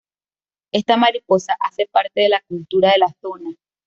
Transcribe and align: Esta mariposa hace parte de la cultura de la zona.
Esta 0.73 0.97
mariposa 0.97 1.55
hace 1.59 1.85
parte 1.85 2.21
de 2.21 2.29
la 2.29 2.41
cultura 2.47 2.89
de 2.89 2.97
la 2.97 3.15
zona. 3.21 3.55